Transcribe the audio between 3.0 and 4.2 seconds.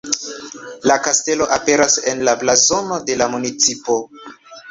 de la municipo.